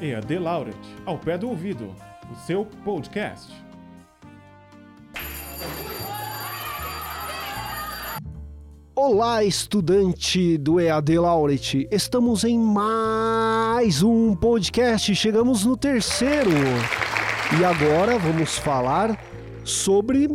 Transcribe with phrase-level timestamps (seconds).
[0.00, 1.92] EAD Laureate, ao pé do ouvido,
[2.30, 3.52] o seu podcast.
[8.94, 11.88] Olá, estudante do EAD Laureate.
[11.90, 15.12] Estamos em mais um podcast.
[15.16, 16.50] Chegamos no terceiro.
[17.58, 19.20] E agora vamos falar
[19.64, 20.28] sobre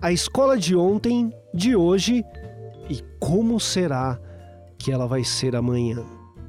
[0.00, 2.24] a escola de ontem, de hoje
[2.88, 4.16] e como será
[4.78, 6.04] que ela vai ser amanhã.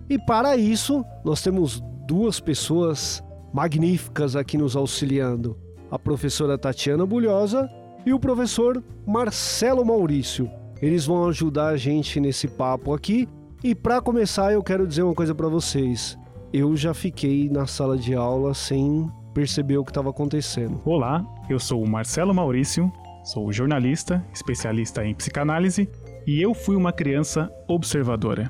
[0.07, 3.23] E para isso, nós temos duas pessoas
[3.53, 5.55] magníficas aqui nos auxiliando:
[5.91, 7.69] a professora Tatiana Bulhosa
[8.03, 10.49] e o professor Marcelo Maurício.
[10.81, 13.29] Eles vão ajudar a gente nesse papo aqui.
[13.63, 16.17] E para começar, eu quero dizer uma coisa para vocês.
[16.51, 20.81] Eu já fiquei na sala de aula sem perceber o que estava acontecendo.
[20.85, 22.91] Olá, eu sou o Marcelo Maurício,
[23.23, 25.87] sou jornalista, especialista em psicanálise
[26.25, 28.49] e eu fui uma criança observadora.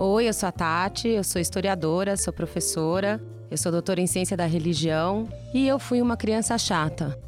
[0.00, 3.20] Oi, eu sou a Tati, eu sou historiadora, sou professora,
[3.50, 7.18] eu sou doutora em ciência da religião e eu fui uma criança chata.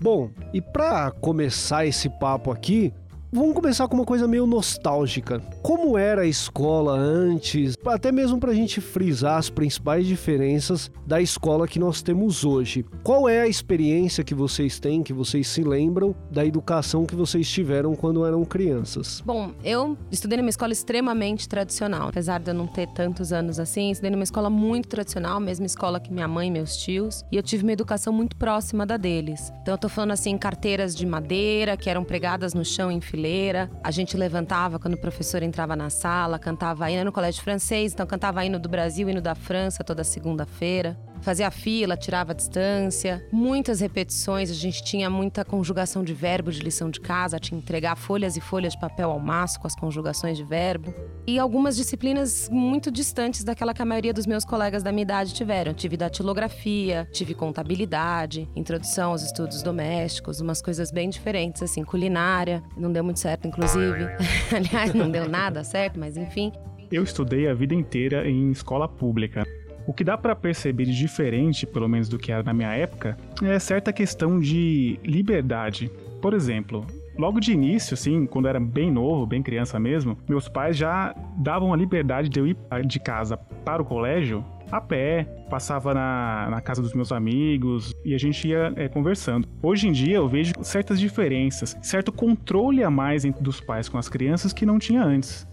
[0.00, 2.92] Bom, e para começar esse papo aqui,
[3.36, 5.40] Vamos começar com uma coisa meio nostálgica.
[5.60, 11.20] Como era a escola antes, até mesmo para a gente frisar as principais diferenças da
[11.20, 12.84] escola que nós temos hoje.
[13.02, 17.50] Qual é a experiência que vocês têm, que vocês se lembram da educação que vocês
[17.50, 19.20] tiveram quando eram crianças?
[19.26, 22.10] Bom, eu estudei numa escola extremamente tradicional.
[22.10, 25.98] Apesar de eu não ter tantos anos assim, estudei numa escola muito tradicional, mesma escola
[25.98, 27.24] que minha mãe e meus tios.
[27.32, 29.52] E eu tive uma educação muito próxima da deles.
[29.60, 33.23] Então eu tô falando assim, carteiras de madeira que eram pregadas no chão em fileira
[33.24, 33.70] brasileira.
[33.82, 38.06] A gente levantava quando o professor entrava na sala, cantava hino no colégio francês, então
[38.06, 43.80] cantava hino do Brasil, hino da França toda segunda-feira fazia fila, tirava a distância, muitas
[43.80, 47.96] repetições, a gente tinha muita conjugação de verbo de lição de casa, tinha que entregar
[47.96, 50.94] folhas e folhas de papel ao maço com as conjugações de verbo.
[51.26, 55.32] E algumas disciplinas muito distantes daquela que a maioria dos meus colegas da minha idade
[55.32, 55.72] tiveram.
[55.72, 62.62] tive datilografia, tive contabilidade, introdução aos estudos domésticos, umas coisas bem diferentes, assim, culinária.
[62.76, 64.04] Não deu muito certo, inclusive.
[64.54, 66.52] Aliás, não deu nada certo, mas enfim.
[66.92, 69.44] Eu estudei a vida inteira em escola pública.
[69.86, 73.16] O que dá para perceber de diferente, pelo menos do que era na minha época,
[73.42, 75.90] é certa questão de liberdade.
[76.22, 76.86] Por exemplo,
[77.18, 81.14] logo de início, assim, quando eu era bem novo, bem criança mesmo, meus pais já
[81.36, 82.56] davam a liberdade de eu ir
[82.86, 88.14] de casa para o colégio a pé, passava na, na casa dos meus amigos e
[88.14, 89.46] a gente ia é, conversando.
[89.62, 93.98] Hoje em dia eu vejo certas diferenças, certo controle a mais entre dos pais com
[93.98, 95.46] as crianças que não tinha antes.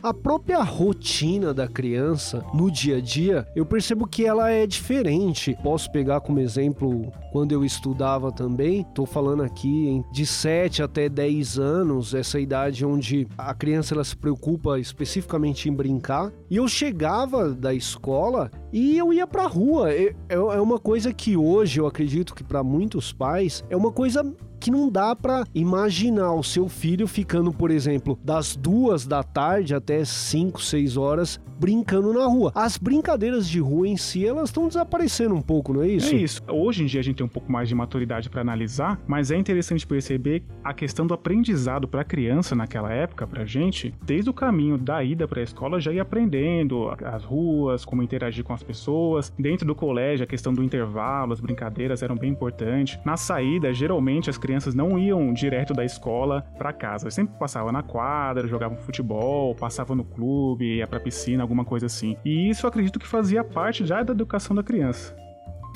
[0.00, 5.58] A própria rotina da criança no dia a dia, eu percebo que ela é diferente.
[5.60, 11.58] Posso pegar como exemplo quando eu estudava também, tô falando aqui de 7 até 10
[11.58, 16.32] anos, essa idade onde a criança ela se preocupa especificamente em brincar.
[16.50, 19.92] E eu chegava da escola e eu ia pra rua.
[19.92, 24.24] É, é uma coisa que hoje eu acredito que para muitos pais é uma coisa
[24.58, 29.74] que não dá para imaginar o seu filho ficando, por exemplo, das duas da tarde
[29.74, 32.52] até 5, 6 horas brincando na rua.
[32.54, 36.14] As brincadeiras de rua em si, elas estão desaparecendo um pouco, não é isso?
[36.14, 36.42] É isso.
[36.48, 39.36] Hoje em dia a gente tem um pouco mais de maturidade para analisar, mas é
[39.36, 44.34] interessante perceber a questão do aprendizado para a criança naquela época, pra gente, desde o
[44.34, 46.04] caminho da ida para a escola já ia
[46.38, 49.32] aprendendo as ruas, como interagir com as pessoas.
[49.38, 52.98] Dentro do colégio, a questão do intervalo, as brincadeiras eram bem importantes.
[53.04, 57.10] Na saída, geralmente as crianças não iam direto da escola para casa.
[57.10, 62.16] Sempre passavam na quadra, jogavam futebol, passavam no clube, ia pra piscina, alguma coisa assim.
[62.24, 65.27] E isso acredito que fazia parte já da educação da criança.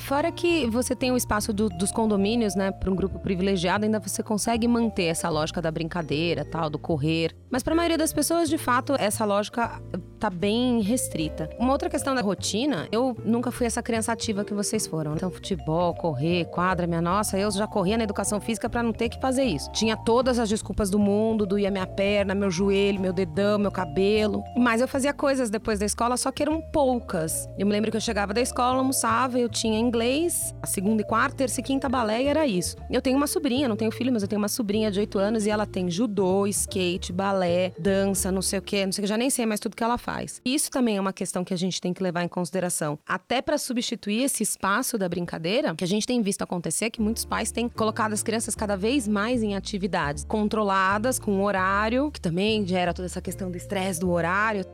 [0.03, 3.99] Fora que você tem o espaço do, dos condomínios, né, para um grupo privilegiado, ainda
[3.99, 7.33] você consegue manter essa lógica da brincadeira, tal, do correr.
[7.49, 9.81] Mas para a maioria das pessoas, de fato, essa lógica
[10.19, 11.49] tá bem restrita.
[11.59, 15.15] Uma outra questão da rotina, eu nunca fui essa criança ativa que vocês foram.
[15.15, 19.09] Então, futebol, correr, quadra, minha nossa, eu já corria na educação física para não ter
[19.09, 19.71] que fazer isso.
[19.71, 24.43] Tinha todas as desculpas do mundo, doía minha perna, meu joelho, meu dedão, meu cabelo.
[24.57, 27.47] Mas eu fazia coisas depois da escola, só que eram poucas.
[27.57, 31.05] Eu me lembro que eu chegava da escola, almoçava, eu tinha inglês, a segunda e
[31.05, 32.75] quarta, terça e quinta balé era isso.
[32.89, 35.45] Eu tenho uma sobrinha, não tenho filho, mas eu tenho uma sobrinha de 8 anos
[35.45, 39.07] e ela tem judô, skate, balé, dança, não sei o que, não sei o que,
[39.07, 40.41] já nem sei mais tudo que ela faz.
[40.43, 42.97] Isso também é uma questão que a gente tem que levar em consideração.
[43.07, 47.23] Até para substituir esse espaço da brincadeira, que a gente tem visto acontecer, que muitos
[47.23, 52.65] pais têm colocado as crianças cada vez mais em atividades controladas, com horário, que também
[52.65, 54.65] gera toda essa questão do estresse do horário.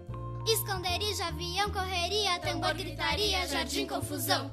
[0.47, 4.49] Esconderijo, avião, correria, tambor, gritaria, jardim, confusão.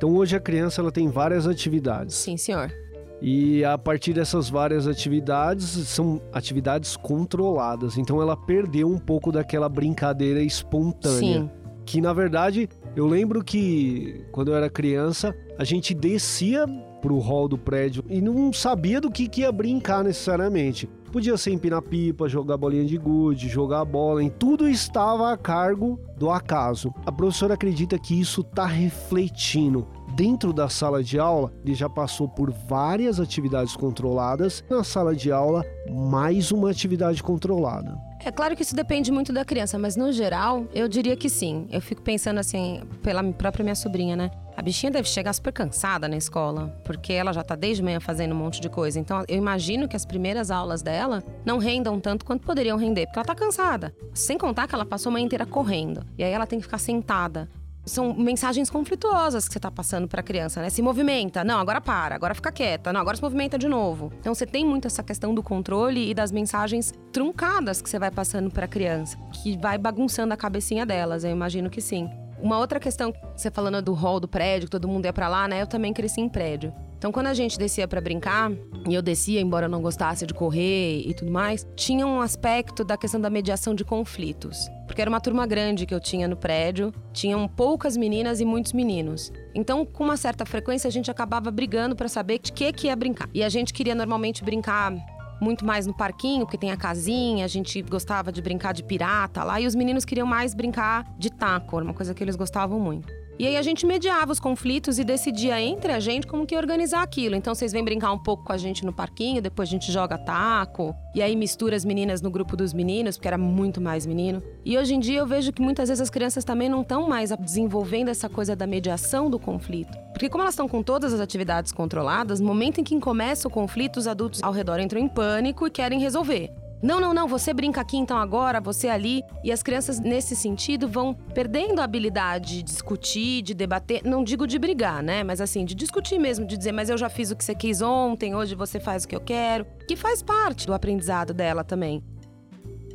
[0.00, 2.14] Então hoje a criança ela tem várias atividades.
[2.14, 2.72] Sim, senhor.
[3.20, 7.98] E a partir dessas várias atividades, são atividades controladas.
[7.98, 11.42] Então ela perdeu um pouco daquela brincadeira espontânea.
[11.42, 11.50] Sim
[11.84, 12.66] Que na verdade,
[12.96, 16.66] eu lembro que quando eu era criança, a gente descia
[17.02, 20.88] pro hall do prédio e não sabia do que, que ia brincar necessariamente.
[21.12, 25.98] Podia ser empinar pipa, jogar bolinha de gude, jogar bola, em tudo estava a cargo
[26.16, 26.94] do acaso.
[27.04, 32.28] A professora acredita que isso está refletindo dentro da sala de aula, ele já passou
[32.28, 34.62] por várias atividades controladas.
[34.68, 38.09] Na sala de aula, mais uma atividade controlada.
[38.22, 41.66] É claro que isso depende muito da criança, mas no geral, eu diria que sim.
[41.70, 44.30] Eu fico pensando assim, pela própria minha sobrinha, né?
[44.54, 48.34] A bichinha deve chegar super cansada na escola, porque ela já tá desde manhã fazendo
[48.34, 49.00] um monte de coisa.
[49.00, 53.18] Então, eu imagino que as primeiras aulas dela não rendam tanto quanto poderiam render, porque
[53.18, 53.94] ela tá cansada.
[54.12, 56.04] Sem contar que ela passou a manhã inteira correndo.
[56.18, 57.48] E aí ela tem que ficar sentada
[57.90, 60.70] são mensagens conflituosas que você está passando para a criança, né?
[60.70, 64.12] Se movimenta, não, agora para, agora fica quieta, não, agora se movimenta de novo.
[64.20, 68.10] Então você tem muito essa questão do controle e das mensagens truncadas que você vai
[68.10, 72.08] passando para a criança, que vai bagunçando a cabecinha delas, eu imagino que sim.
[72.40, 75.46] Uma outra questão, você falando do hall do prédio, que todo mundo ia para lá,
[75.46, 75.60] né?
[75.60, 76.72] Eu também cresci em prédio.
[77.00, 78.52] Então, quando a gente descia para brincar,
[78.86, 82.94] e eu descia, embora não gostasse de correr e tudo mais, tinha um aspecto da
[82.94, 84.68] questão da mediação de conflitos.
[84.86, 88.74] Porque era uma turma grande que eu tinha no prédio, tinham poucas meninas e muitos
[88.74, 89.32] meninos.
[89.54, 92.96] Então, com uma certa frequência, a gente acabava brigando para saber de que que ia
[92.96, 93.30] brincar.
[93.32, 94.92] E a gente queria normalmente brincar
[95.40, 99.42] muito mais no parquinho, porque tem a casinha, a gente gostava de brincar de pirata
[99.42, 103.19] lá, e os meninos queriam mais brincar de taco, uma coisa que eles gostavam muito.
[103.40, 107.02] E aí a gente mediava os conflitos e decidia entre a gente como que organizar
[107.02, 107.34] aquilo.
[107.34, 110.18] Então vocês vêm brincar um pouco com a gente no parquinho, depois a gente joga
[110.18, 110.94] taco.
[111.14, 114.42] E aí mistura as meninas no grupo dos meninos, porque era muito mais menino.
[114.62, 117.30] E hoje em dia eu vejo que muitas vezes as crianças também não estão mais
[117.30, 119.96] desenvolvendo essa coisa da mediação do conflito.
[120.12, 123.50] Porque como elas estão com todas as atividades controladas, no momento em que começa o
[123.50, 126.52] conflito, os adultos ao redor entram em pânico e querem resolver.
[126.82, 129.22] Não, não, não, você brinca aqui então agora, você ali.
[129.44, 134.02] E as crianças, nesse sentido, vão perdendo a habilidade de discutir, de debater.
[134.04, 135.22] Não digo de brigar, né?
[135.22, 137.82] Mas assim, de discutir mesmo, de dizer, mas eu já fiz o que você quis
[137.82, 139.66] ontem, hoje você faz o que eu quero.
[139.86, 142.02] Que faz parte do aprendizado dela também.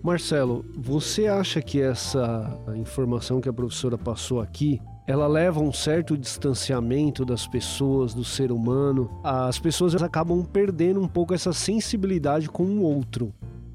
[0.01, 6.17] Marcelo, você acha que essa informação que a professora passou aqui ela leva um certo
[6.17, 9.09] distanciamento das pessoas, do ser humano.
[9.23, 13.31] As pessoas acabam perdendo um pouco essa sensibilidade com o outro.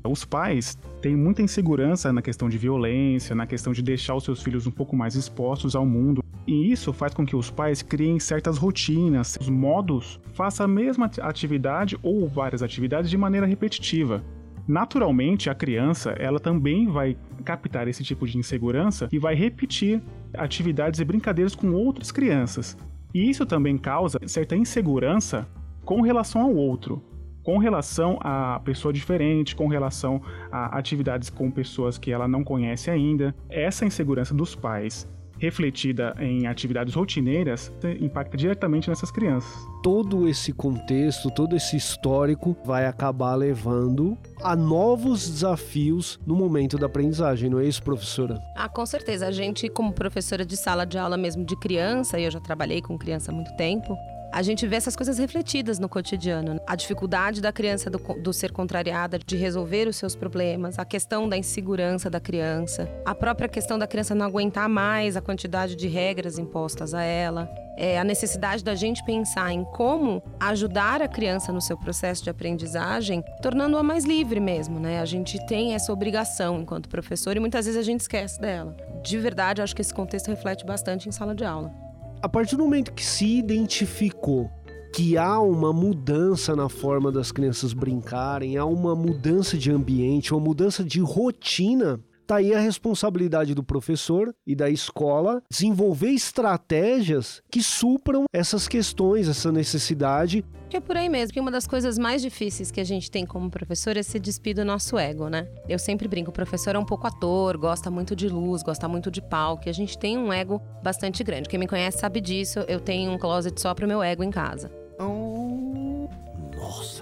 [0.08, 4.43] Os pais têm muita insegurança na questão de violência, na questão de deixar os seus
[4.43, 6.25] filhos um pouco mais expostos ao mundo.
[6.47, 11.11] E isso faz com que os pais criem certas rotinas, os modos, faça a mesma
[11.20, 14.25] atividade ou várias atividades de maneira repetitiva.
[14.67, 20.02] Naturalmente, a criança, ela também vai captar esse tipo de insegurança e vai repetir
[20.32, 22.76] atividades e brincadeiras com outras crianças.
[23.12, 25.47] E isso também causa certa insegurança
[25.85, 27.02] com relação ao outro
[27.50, 32.88] com relação a pessoa diferente, com relação a atividades com pessoas que ela não conhece
[32.88, 33.35] ainda.
[33.49, 39.50] Essa insegurança dos pais refletida em atividades rotineiras impacta diretamente nessas crianças.
[39.82, 46.87] Todo esse contexto, todo esse histórico vai acabar levando a novos desafios no momento da
[46.87, 48.41] aprendizagem, não é isso, professora?
[48.55, 49.26] Ah, com certeza.
[49.26, 52.81] A gente, como professora de sala de aula mesmo de criança, e eu já trabalhei
[52.81, 53.97] com criança há muito tempo,
[54.32, 56.61] a gente vê essas coisas refletidas no cotidiano.
[56.67, 61.29] A dificuldade da criança do, do, ser contrariada, de resolver os seus problemas, a questão
[61.29, 65.88] da insegurança da criança, a própria questão da criança não aguentar mais a quantidade de
[65.88, 67.50] regras impostas a ela.
[67.76, 72.28] É, a necessidade da gente pensar em como ajudar a criança no seu processo de
[72.28, 75.00] aprendizagem, tornando-a mais livre mesmo, né?
[75.00, 78.76] A gente tem essa obrigação enquanto professor e muitas vezes a gente esquece dela.
[79.02, 81.89] De verdade, acho que esse contexto reflete bastante em sala de aula
[82.23, 84.50] a partir do momento que se identificou
[84.93, 90.41] que há uma mudança na forma das crianças brincarem, há uma mudança de ambiente, uma
[90.41, 92.00] mudança de rotina,
[92.31, 99.27] tá aí a responsabilidade do professor e da escola desenvolver estratégias que supram essas questões,
[99.27, 102.85] essa necessidade que é por aí mesmo, que uma das coisas mais difíceis que a
[102.85, 105.49] gente tem como professor é se despir do nosso ego, né?
[105.69, 109.11] Eu sempre brinco, o professor é um pouco ator, gosta muito de luz, gosta muito
[109.11, 111.49] de palco, e a gente tem um ego bastante grande.
[111.49, 114.71] Quem me conhece sabe disso, eu tenho um closet só pro meu ego em casa.
[115.01, 116.09] Oh,
[116.57, 117.00] nossa!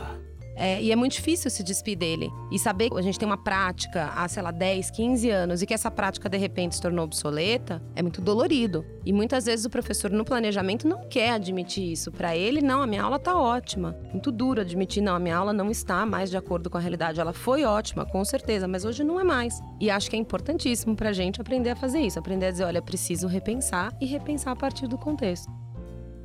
[0.59, 2.31] É, e é muito difícil se despir dele.
[2.51, 5.67] E saber que a gente tem uma prática há, sei lá, 10, 15 anos e
[5.67, 8.85] que essa prática de repente se tornou obsoleta é muito dolorido.
[9.07, 12.11] E muitas vezes o professor no planejamento não quer admitir isso.
[12.11, 13.97] Para ele, não, a minha aula tá ótima.
[14.11, 17.21] Muito duro admitir, não, a minha aula não está mais de acordo com a realidade.
[17.21, 19.61] Ela foi ótima, com certeza, mas hoje não é mais.
[19.81, 22.83] E acho que é importantíssimo pra gente aprender a fazer isso, aprender a dizer, olha,
[22.83, 25.49] preciso repensar e repensar a partir do contexto.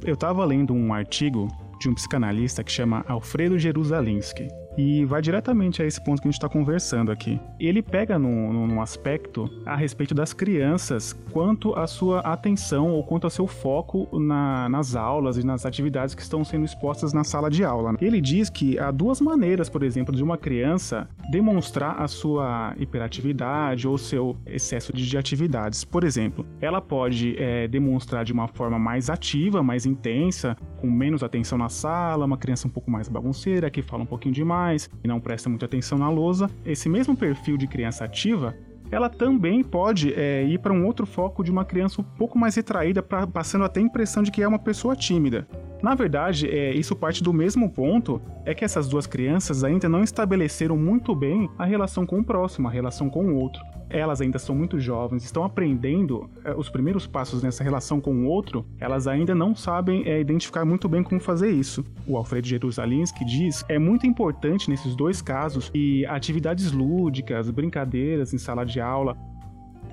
[0.04, 1.48] Eu estava lendo um artigo
[1.84, 4.63] de um psicanalista que chama Alfredo Jerusalinski.
[4.78, 7.40] E vai diretamente a esse ponto que a gente está conversando aqui.
[7.60, 13.26] Ele pega num, num aspecto a respeito das crianças quanto à sua atenção ou quanto
[13.26, 17.50] ao seu foco na, nas aulas e nas atividades que estão sendo expostas na sala
[17.50, 17.96] de aula.
[18.02, 23.88] Ele diz que há duas maneiras, por exemplo, de uma criança demonstrar a sua hiperatividade
[23.88, 25.84] ou seu excesso de atividades.
[25.84, 31.24] Por exemplo, ela pode é, demonstrar de uma forma mais ativa, mais intensa, com menos
[31.24, 34.63] atenção na sala, uma criança um pouco mais bagunceira, que fala um pouquinho demais
[35.04, 36.50] e não presta muita atenção na lousa.
[36.66, 38.56] Esse mesmo perfil de criança ativa
[38.92, 42.56] ela também pode é, ir para um outro foco de uma criança um pouco mais
[42.56, 45.48] retraída, pra, passando até a impressão de que é uma pessoa tímida.
[45.82, 50.04] Na verdade, é, isso parte do mesmo ponto, é que essas duas crianças ainda não
[50.04, 53.62] estabeleceram muito bem a relação com o próximo, a relação com o outro
[53.94, 58.26] elas ainda são muito jovens, estão aprendendo é, os primeiros passos nessa relação com o
[58.26, 61.86] outro, elas ainda não sabem é, identificar muito bem como fazer isso.
[62.08, 68.38] O Alfredo Jerusalinski diz é muito importante nesses dois casos que atividades lúdicas, brincadeiras em
[68.38, 69.16] sala de aula.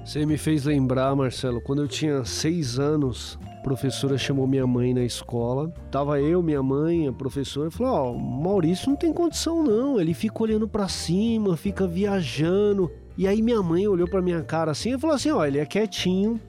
[0.05, 4.95] Você me fez lembrar, Marcelo, quando eu tinha seis anos, a professora chamou minha mãe
[4.95, 5.73] na escola.
[5.91, 10.01] Tava eu, minha mãe, a professora, falou: Ó, oh, Maurício não tem condição não.
[10.01, 12.91] Ele fica olhando para cima, fica viajando.
[13.21, 15.67] E aí minha mãe olhou para minha cara assim e falou assim: ó, ele é
[15.67, 16.41] quietinho,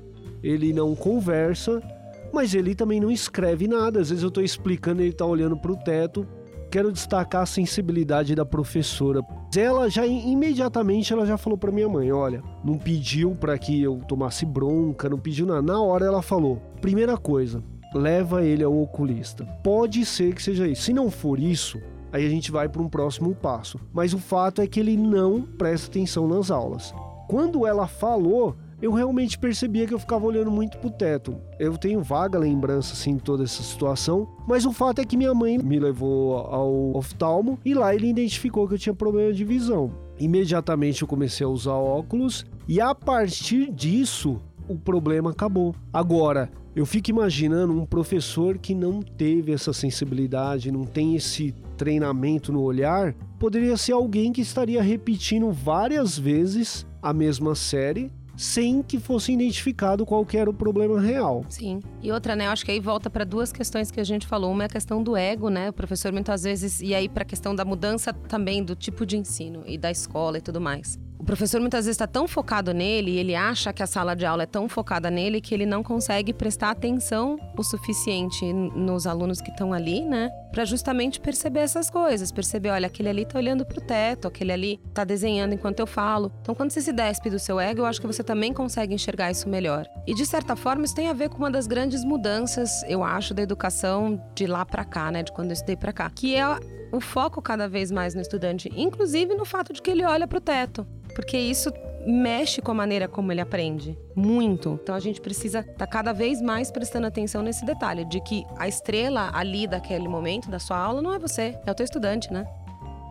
[0.41, 1.83] ele não conversa,
[2.31, 3.99] mas ele também não escreve nada.
[3.99, 6.25] Às vezes eu tô explicando, ele tá olhando pro teto.
[6.71, 9.21] Quero destacar a sensibilidade da professora.
[9.55, 13.97] Ela já imediatamente ela já falou para minha mãe, olha, não pediu para que eu
[14.07, 15.61] tomasse bronca, não pediu nada.
[15.61, 17.61] Na hora ela falou: "Primeira coisa,
[17.93, 19.45] leva ele ao oculista.
[19.63, 20.83] Pode ser que seja isso.
[20.83, 21.81] Se não for isso,
[22.11, 23.79] aí a gente vai para um próximo passo.
[23.93, 26.93] Mas o fato é que ele não presta atenção nas aulas.
[27.27, 31.35] Quando ela falou, eu realmente percebia que eu ficava olhando muito pro teto.
[31.59, 35.33] Eu tenho vaga lembrança assim de toda essa situação, mas o fato é que minha
[35.33, 39.91] mãe me levou ao oftalmo e lá ele identificou que eu tinha problema de visão.
[40.19, 45.75] Imediatamente eu comecei a usar óculos e a partir disso o problema acabou.
[45.91, 52.51] Agora, eu fico imaginando um professor que não teve essa sensibilidade, não tem esse treinamento
[52.53, 58.11] no olhar, poderia ser alguém que estaria repetindo várias vezes a mesma série
[58.41, 61.45] sem que fosse identificado qual era o problema real.
[61.47, 61.79] Sim.
[62.01, 64.51] E outra, né, eu acho que aí volta para duas questões que a gente falou.
[64.51, 65.69] Uma é a questão do ego, né?
[65.69, 69.15] O professor muitas vezes e aí para a questão da mudança também do tipo de
[69.15, 70.99] ensino e da escola e tudo mais.
[71.19, 74.25] O professor muitas vezes está tão focado nele, e ele acha que a sala de
[74.25, 79.39] aula é tão focada nele que ele não consegue prestar atenção o suficiente nos alunos
[79.39, 80.31] que estão ali, né?
[80.51, 84.79] Para justamente perceber essas coisas, perceber, olha, aquele ali tá olhando pro teto, aquele ali
[84.93, 86.31] tá desenhando enquanto eu falo.
[86.41, 89.31] Então, quando você se despe do seu ego, eu acho que você também consegue enxergar
[89.31, 89.87] isso melhor.
[90.05, 93.33] E de certa forma, isso tem a ver com uma das grandes mudanças, eu acho,
[93.33, 96.45] da educação de lá para cá, né, de quando eu estudei para cá, que é
[96.91, 100.41] o foco cada vez mais no estudante, inclusive no fato de que ele olha pro
[100.41, 101.71] teto porque isso
[102.05, 103.97] mexe com a maneira como ele aprende.
[104.15, 104.79] Muito.
[104.81, 108.43] Então a gente precisa estar tá cada vez mais prestando atenção nesse detalhe de que
[108.57, 112.31] a estrela ali daquele momento da sua aula não é você, é o teu estudante,
[112.31, 112.45] né?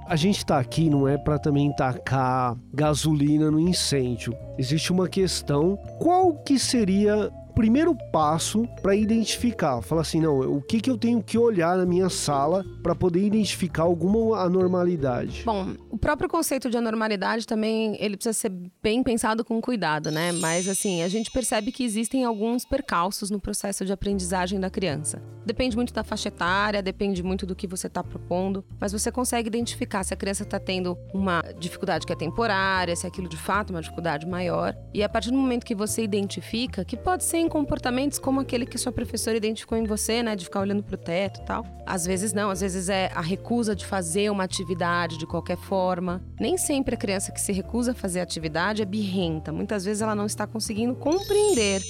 [0.06, 4.36] A gente está aqui não é para também tacar gasolina no incêndio.
[4.58, 9.82] Existe uma questão, qual que seria primeiro passo para identificar.
[9.82, 13.22] Fala assim, não, o que, que eu tenho que olhar na minha sala para poder
[13.22, 15.42] identificar alguma anormalidade?
[15.44, 18.50] Bom, o próprio conceito de anormalidade também ele precisa ser
[18.82, 20.32] bem pensado com cuidado, né?
[20.32, 25.22] Mas assim, a gente percebe que existem alguns percalços no processo de aprendizagem da criança.
[25.44, 29.48] Depende muito da faixa etária, depende muito do que você está propondo, mas você consegue
[29.48, 33.70] identificar se a criança está tendo uma dificuldade que é temporária, se aquilo de fato
[33.70, 34.74] é uma dificuldade maior.
[34.94, 38.78] E a partir do momento que você identifica, que pode ser comportamentos como aquele que
[38.78, 41.66] sua professora identificou em você, né, de ficar olhando para o teto e tal.
[41.84, 46.22] Às vezes não, às vezes é a recusa de fazer uma atividade de qualquer forma.
[46.40, 49.52] Nem sempre a criança que se recusa a fazer atividade é birrenta.
[49.52, 51.82] Muitas vezes ela não está conseguindo compreender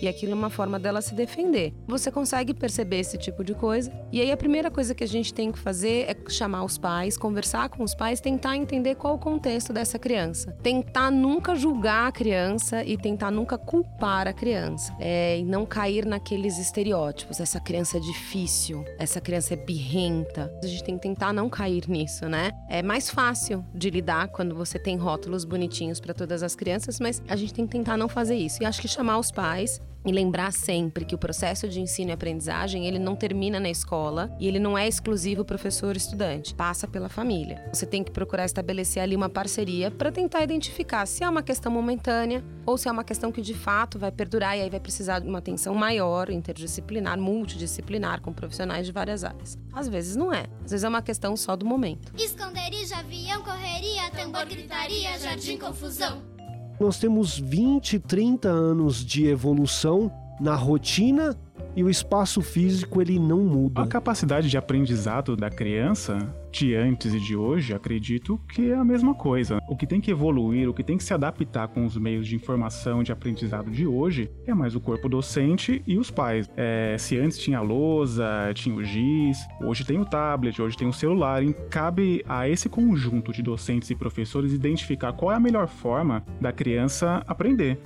[0.00, 1.72] e aquilo é uma forma dela se defender.
[1.86, 3.92] Você consegue perceber esse tipo de coisa.
[4.12, 7.16] E aí a primeira coisa que a gente tem que fazer é chamar os pais,
[7.16, 10.52] conversar com os pais, tentar entender qual o contexto dessa criança.
[10.62, 14.94] Tentar nunca julgar a criança e tentar nunca culpar a criança.
[15.00, 17.40] É, e não cair naqueles estereótipos.
[17.40, 20.52] Essa criança é difícil, essa criança é birrenta.
[20.62, 22.50] A gente tem que tentar não cair nisso, né?
[22.68, 27.22] É mais fácil de lidar quando você tem rótulos bonitinhos para todas as crianças, mas
[27.28, 28.62] a gente tem que tentar não fazer isso.
[28.62, 32.12] E acho que chamar os pais E lembrar sempre que o processo de ensino e
[32.12, 37.68] aprendizagem, ele não termina na escola e ele não é exclusivo professor-estudante, passa pela família.
[37.72, 41.72] Você tem que procurar estabelecer ali uma parceria para tentar identificar se é uma questão
[41.72, 45.18] momentânea ou se é uma questão que de fato vai perdurar e aí vai precisar
[45.18, 49.58] de uma atenção maior, interdisciplinar, multidisciplinar, com profissionais de várias áreas.
[49.72, 52.12] Às vezes não é, às vezes é uma questão só do momento.
[52.16, 56.35] Esconderijo, avião, correria, tambor, gritaria, jardim, confusão.
[56.78, 61.34] Nós temos 20, 30 anos de evolução na rotina
[61.76, 63.82] e o espaço físico ele não muda.
[63.82, 68.84] A capacidade de aprendizado da criança de antes e de hoje, acredito que é a
[68.84, 69.60] mesma coisa.
[69.68, 72.34] O que tem que evoluir, o que tem que se adaptar com os meios de
[72.34, 76.48] informação de aprendizado de hoje é mais o corpo docente e os pais.
[76.56, 80.88] É, se antes tinha a lousa, tinha o giz, hoje tem o tablet, hoje tem
[80.88, 81.44] o celular.
[81.44, 86.24] E cabe a esse conjunto de docentes e professores identificar qual é a melhor forma
[86.40, 87.78] da criança aprender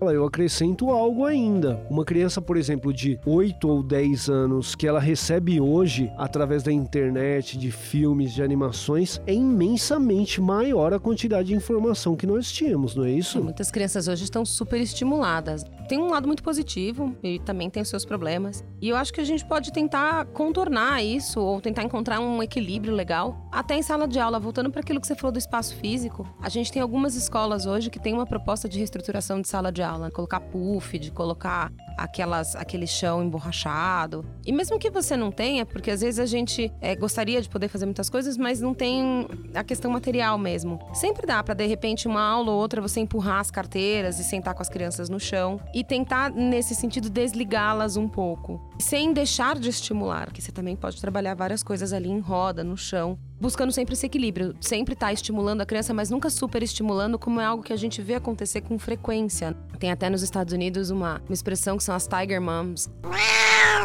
[0.00, 1.84] eu acrescento algo ainda.
[1.88, 6.72] Uma criança, por exemplo, de 8 ou 10 anos que ela recebe hoje através da
[6.72, 12.94] internet, de filmes, de animações, é imensamente maior a quantidade de informação que nós tínhamos,
[12.94, 13.42] não é isso?
[13.42, 15.64] Muitas crianças hoje estão super estimuladas.
[15.88, 18.64] Tem um lado muito positivo e também tem os seus problemas.
[18.80, 22.94] E eu acho que a gente pode tentar contornar isso ou tentar encontrar um equilíbrio
[22.94, 23.48] legal.
[23.52, 26.48] Até em sala de aula, voltando para aquilo que você falou do espaço físico, a
[26.48, 30.10] gente tem algumas escolas hoje que têm uma proposta de reestruturação de sala de aula
[30.10, 34.24] colocar puff, de colocar aquelas, aquele chão emborrachado.
[34.46, 37.68] E mesmo que você não tenha, porque às vezes a gente é, gostaria de poder
[37.68, 40.78] fazer muitas coisas, mas não tem a questão material mesmo.
[40.92, 44.54] Sempre dá para de repente uma aula ou outra você empurrar as carteiras e sentar
[44.54, 49.68] com as crianças no chão e tentar nesse sentido desligá-las um pouco, sem deixar de
[49.68, 53.94] estimular, que você também pode trabalhar várias coisas ali em roda, no chão, buscando sempre
[53.94, 57.62] esse equilíbrio, sempre estar tá estimulando a criança, mas nunca super estimulando, como é algo
[57.62, 59.54] que a gente vê acontecer com frequência.
[59.78, 62.90] Tem até nos Estados Unidos uma, uma expressão que são as Tiger Moms.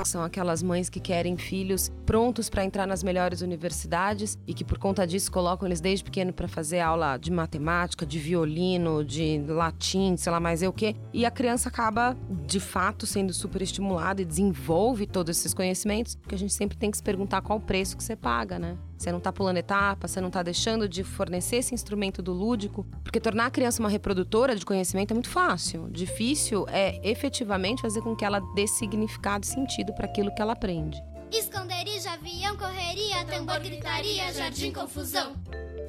[0.05, 4.77] São aquelas mães que querem filhos prontos para entrar nas melhores universidades e que por
[4.77, 10.15] conta disso colocam eles desde pequeno para fazer aula de matemática, de violino, de latim,
[10.15, 10.95] sei lá mais eu o quê.
[11.11, 12.15] E a criança acaba
[12.45, 16.89] de fato sendo super estimulada e desenvolve todos esses conhecimentos, porque a gente sempre tem
[16.89, 18.77] que se perguntar qual o preço que você paga, né?
[18.99, 22.85] Você não está pulando etapa, você não está deixando de fornecer esse instrumento do lúdico,
[23.01, 25.87] porque tornar a criança uma reprodutora de conhecimento é muito fácil.
[25.89, 30.51] Difícil é efetivamente fazer com que ela dê significado e sentido para aquilo que ela
[30.51, 31.01] aprende.
[31.31, 35.33] Esconderijo, avião, correria, tambor, gritaria, jardim, confusão.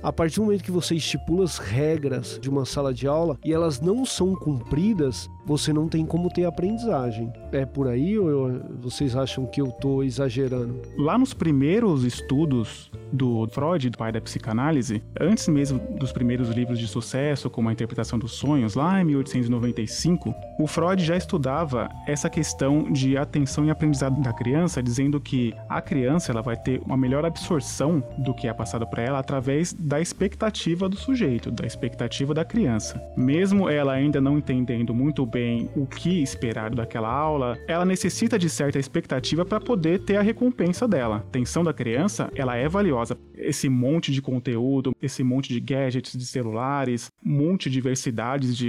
[0.03, 3.53] A partir do momento que você estipula as regras de uma sala de aula e
[3.53, 7.31] elas não são cumpridas, você não tem como ter aprendizagem.
[7.53, 10.81] É por aí ou vocês acham que eu estou exagerando?
[10.97, 16.79] Lá nos primeiros estudos do Freud, do pai da psicanálise, antes mesmo dos primeiros livros
[16.79, 22.31] de sucesso, como a interpretação dos sonhos, lá em 1895, o Freud já estudava essa
[22.31, 26.97] questão de atenção e aprendizado da criança, dizendo que a criança ela vai ter uma
[26.97, 32.33] melhor absorção do que é passado para ela através da expectativa do sujeito, da expectativa
[32.33, 33.03] da criança.
[33.17, 38.49] Mesmo ela ainda não entendendo muito bem o que esperar daquela aula, ela necessita de
[38.49, 41.17] certa expectativa para poder ter a recompensa dela.
[41.17, 43.19] A atenção da criança, ela é valiosa.
[43.35, 47.83] Esse monte de conteúdo, esse monte de gadgets de celulares, monte de,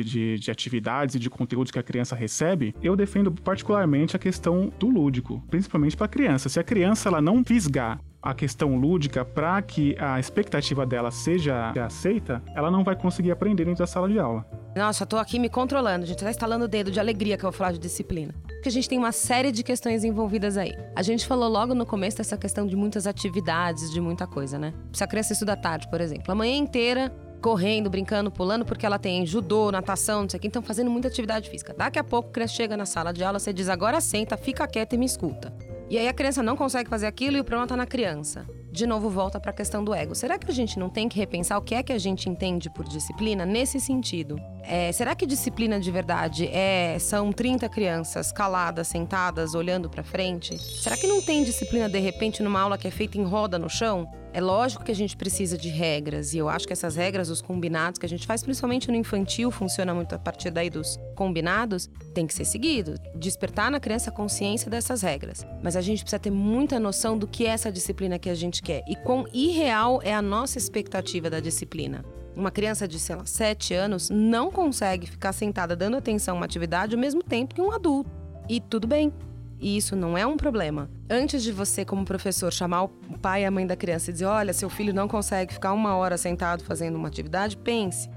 [0.03, 4.73] de, de atividades e de conteúdos que a criança recebe, eu defendo particularmente a questão
[4.79, 6.49] do lúdico, principalmente para a criança.
[6.49, 11.71] Se a criança ela não fisgar a questão lúdica para que a expectativa dela seja
[11.71, 14.45] aceita, ela não vai conseguir aprender dentro da sala de aula.
[14.75, 17.57] Nossa, tô aqui me controlando, gente tá instalando o dedo de alegria que eu vou
[17.57, 18.33] falar de disciplina.
[18.47, 20.77] Porque a gente tem uma série de questões envolvidas aí.
[20.95, 24.73] A gente falou logo no começo dessa questão de muitas atividades, de muita coisa, né?
[24.93, 28.99] Se a criança estuda tarde, por exemplo, a manhã inteira correndo, brincando, pulando, porque ela
[28.99, 31.73] tem judô, natação, não sei o que, então fazendo muita atividade física.
[31.75, 34.67] Daqui a pouco a criança chega na sala de aula, você diz agora senta, fica
[34.67, 35.51] quieta e me escuta.
[35.91, 38.47] E aí a criança não consegue fazer aquilo e o problema está na criança.
[38.71, 40.15] De novo, volta para a questão do ego.
[40.15, 42.69] Será que a gente não tem que repensar o que é que a gente entende
[42.69, 44.39] por disciplina nesse sentido?
[44.63, 50.57] É, será que disciplina de verdade é são 30 crianças caladas, sentadas, olhando para frente?
[50.57, 53.69] Será que não tem disciplina de repente numa aula que é feita em roda no
[53.69, 54.07] chão?
[54.33, 57.41] É lógico que a gente precisa de regras, e eu acho que essas regras, os
[57.41, 61.89] combinados que a gente faz, principalmente no infantil, funciona muito a partir daí dos combinados,
[62.13, 62.95] tem que ser seguido.
[63.13, 65.45] Despertar na criança a consciência dessas regras.
[65.61, 68.60] Mas a gente precisa ter muita noção do que é essa disciplina que a gente
[68.61, 72.05] quer e quão irreal é a nossa expectativa da disciplina.
[72.35, 76.45] Uma criança de, sei lá, 7 anos não consegue ficar sentada dando atenção a uma
[76.45, 78.09] atividade ao mesmo tempo que um adulto.
[78.47, 79.11] E tudo bem,
[79.59, 80.89] e isso não é um problema.
[81.09, 82.89] Antes de você, como professor, chamar o
[83.21, 85.95] pai e a mãe da criança e dizer: olha, seu filho não consegue ficar uma
[85.95, 88.09] hora sentado fazendo uma atividade, pense.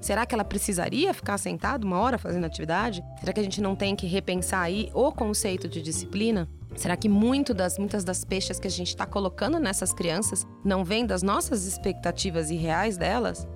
[0.00, 3.04] Será que ela precisaria ficar sentada uma hora fazendo atividade?
[3.20, 6.48] Será que a gente não tem que repensar aí o conceito de disciplina?
[6.76, 10.84] Será que muito das, muitas das peixes que a gente está colocando nessas crianças não
[10.84, 13.46] vem das nossas expectativas irreais delas?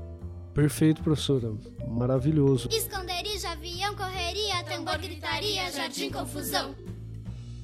[0.54, 1.52] Perfeito, professora.
[1.88, 2.68] Maravilhoso.
[2.70, 6.74] Esconderijo, avião, correria, tambor, gritaria, jardim, confusão.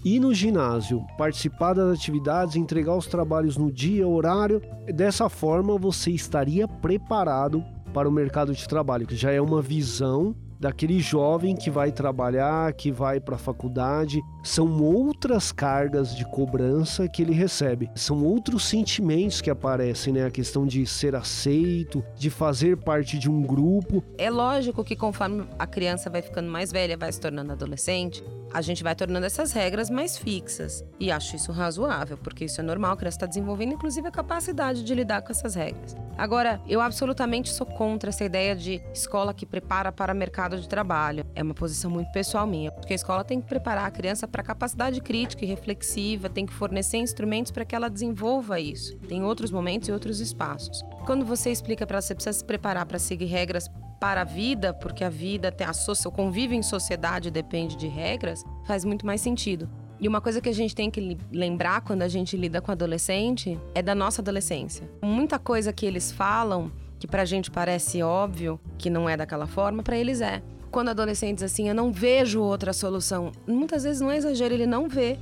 [0.05, 4.61] Ir no ginásio, participar das atividades, entregar os trabalhos no dia, horário.
[4.93, 10.35] Dessa forma, você estaria preparado para o mercado de trabalho, que já é uma visão
[10.63, 14.23] daquele jovem que vai trabalhar, que vai para a faculdade.
[14.45, 17.91] São outras cargas de cobrança que ele recebe.
[17.97, 20.25] São outros sentimentos que aparecem, né?
[20.25, 24.05] A questão de ser aceito, de fazer parte de um grupo.
[24.17, 28.23] É lógico que conforme a criança vai ficando mais velha, vai se tornando adolescente,
[28.55, 30.85] a gente vai tornando essas regras mais fixas.
[31.01, 34.85] E acho isso razoável, porque isso é normal, a criança está desenvolvendo, inclusive, a capacidade
[34.85, 35.97] de lidar com essas regras.
[36.17, 41.25] Agora, eu absolutamente sou contra essa ideia de escola que prepara para mercado de trabalho.
[41.35, 44.43] É uma posição muito pessoal minha, porque a escola tem que preparar a criança para
[44.43, 48.97] capacidade crítica e reflexiva, tem que fornecer instrumentos para que ela desenvolva isso.
[49.09, 50.83] Tem outros momentos e outros espaços.
[51.07, 53.69] Quando você explica para ela que você precisa se preparar para seguir regras
[54.01, 58.43] para a vida, porque a vida tem a o convívio em sociedade depende de regras,
[58.67, 59.71] faz muito mais sentido.
[60.01, 63.57] E uma coisa que a gente tem que lembrar quando a gente lida com adolescente
[63.73, 64.91] é da nossa adolescência.
[65.01, 69.83] Muita coisa que eles falam que pra gente parece óbvio que não é daquela forma,
[69.83, 70.41] para eles é.
[70.71, 73.33] Quando adolescentes assim, eu não vejo outra solução.
[73.45, 75.19] Muitas vezes não é exagero, ele não vê.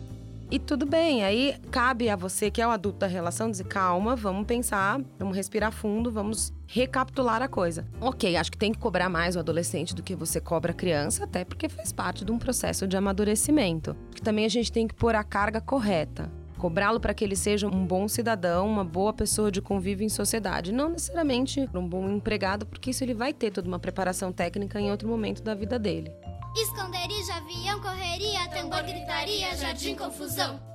[0.51, 4.15] E tudo bem, aí cabe a você, que é o adulto da relação, dizer: calma,
[4.15, 7.87] vamos pensar, vamos respirar fundo, vamos recapitular a coisa.
[7.99, 11.25] Ok, acho que tem que cobrar mais o adolescente do que você cobra a criança,
[11.25, 13.97] até porque faz parte de um processo de amadurecimento.
[14.15, 17.67] Que também a gente tem que pôr a carga correta cobrá-lo para que ele seja
[17.67, 22.67] um bom cidadão, uma boa pessoa de convívio em sociedade, não necessariamente um bom empregado,
[22.67, 26.13] porque isso ele vai ter toda uma preparação técnica em outro momento da vida dele.
[26.55, 30.70] Esconderijo, avião, correria, tambor, gritaria, jardim, confusão.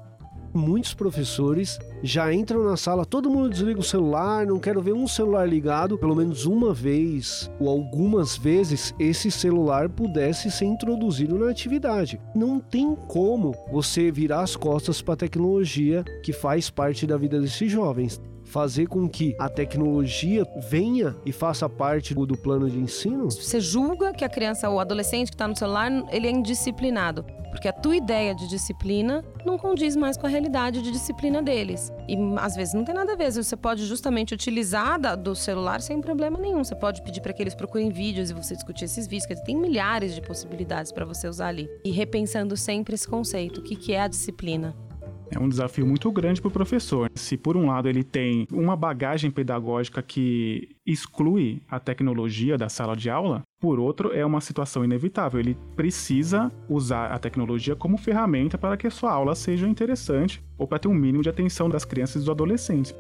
[0.56, 5.06] Muitos professores já entram na sala, todo mundo desliga o celular, não quero ver um
[5.06, 11.50] celular ligado, pelo menos uma vez ou algumas vezes esse celular pudesse ser introduzido na
[11.50, 12.22] atividade.
[12.34, 17.38] Não tem como você virar as costas para a tecnologia que faz parte da vida
[17.42, 18.22] desses jovens
[18.56, 23.30] fazer com que a tecnologia venha e faça parte do plano de ensino?
[23.30, 27.26] Você julga que a criança ou adolescente que está no celular, ele é indisciplinado.
[27.52, 31.92] Porque a tua ideia de disciplina não condiz mais com a realidade de disciplina deles.
[32.08, 33.30] E às vezes não tem nada a ver.
[33.30, 36.64] Você pode justamente utilizar do celular sem problema nenhum.
[36.64, 39.26] Você pode pedir para que eles procurem vídeos e você discutir esses vídeos.
[39.26, 41.70] Quer dizer, tem milhares de possibilidades para você usar ali.
[41.84, 44.85] E repensando sempre esse conceito: o que é a disciplina?
[45.32, 47.10] É um desafio muito grande para o professor.
[47.16, 52.96] Se, por um lado, ele tem uma bagagem pedagógica que exclui a tecnologia da sala
[52.96, 55.40] de aula, por outro, é uma situação inevitável.
[55.40, 60.68] Ele precisa usar a tecnologia como ferramenta para que a sua aula seja interessante ou
[60.68, 62.94] para ter um mínimo de atenção das crianças e dos adolescentes.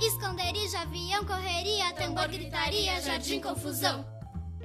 [0.00, 4.04] Esconderijo, avião, correria, tambor, gritaria, jardim, confusão.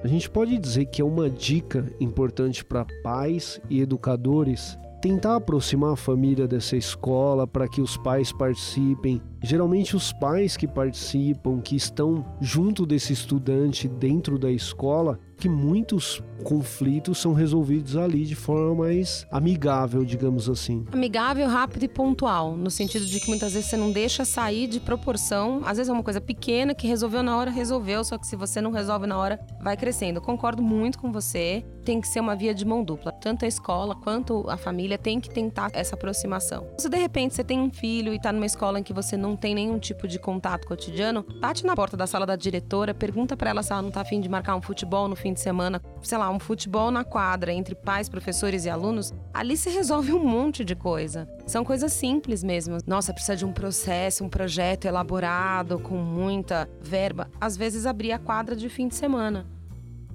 [0.02, 5.92] A gente pode dizer que é uma dica importante para pais e educadores tentar aproximar
[5.92, 9.22] a família dessa escola para que os pais participem.
[9.42, 16.20] Geralmente os pais que participam, que estão junto desse estudante dentro da escola, que muitos
[16.44, 20.84] conflitos são resolvidos ali de forma mais amigável, digamos assim.
[20.92, 24.80] Amigável, rápido e pontual, no sentido de que muitas vezes você não deixa sair de
[24.80, 25.60] proporção.
[25.64, 28.60] Às vezes é uma coisa pequena que resolveu na hora, resolveu, só que se você
[28.60, 30.20] não resolve na hora, vai crescendo.
[30.20, 31.64] Concordo muito com você.
[31.84, 33.12] Tem que ser uma via de mão dupla.
[33.12, 36.66] Tanto a escola quanto a família tem que tentar essa aproximação.
[36.78, 39.27] Se de repente você tem um filho e está numa escola em que você não
[39.36, 43.50] tem nenhum tipo de contato cotidiano, bate na porta da sala da diretora, pergunta para
[43.50, 46.18] ela se ela não tá afim de marcar um futebol no fim de semana, sei
[46.18, 49.12] lá, um futebol na quadra entre pais, professores e alunos.
[49.32, 51.28] Ali se resolve um monte de coisa.
[51.46, 52.78] São coisas simples mesmo.
[52.86, 57.30] Nossa, precisa de um processo, um projeto elaborado com muita verba.
[57.40, 59.46] Às vezes abrir a quadra de fim de semana,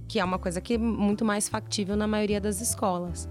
[0.07, 3.27] que é uma coisa que é muito mais factível na maioria das escolas.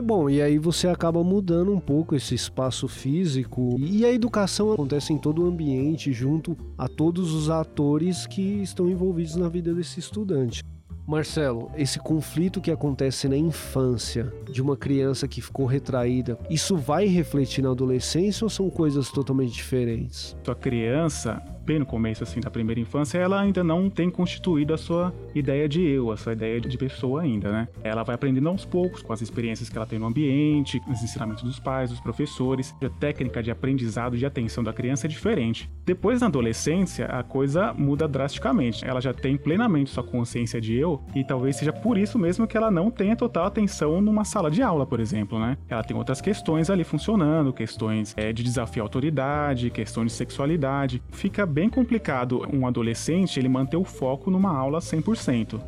[0.00, 5.12] Bom, e aí você acaba mudando um pouco esse espaço físico e a educação acontece
[5.12, 9.98] em todo o ambiente, junto a todos os atores que estão envolvidos na vida desse
[9.98, 10.62] estudante.
[11.08, 17.06] Marcelo, esse conflito que acontece na infância de uma criança que ficou retraída, isso vai
[17.06, 20.36] refletir na adolescência ou são coisas totalmente diferentes?
[20.46, 24.78] A criança bem no começo assim da primeira infância, ela ainda não tem constituído a
[24.78, 27.68] sua ideia de eu, a sua ideia de pessoa ainda, né?
[27.84, 31.42] Ela vai aprendendo aos poucos com as experiências que ela tem no ambiente, os ensinamentos
[31.42, 32.74] dos pais, dos professores.
[32.82, 35.70] A técnica de aprendizado de atenção da criança é diferente.
[35.84, 38.82] Depois na adolescência, a coisa muda drasticamente.
[38.82, 42.56] Ela já tem plenamente sua consciência de eu e talvez seja por isso mesmo que
[42.56, 45.58] ela não tenha total atenção numa sala de aula, por exemplo, né?
[45.68, 51.02] Ela tem outras questões ali funcionando, questões é, de desafio à autoridade, questões de sexualidade.
[51.10, 55.58] Fica bem complicado um adolescente ele manter o foco numa aula 100%.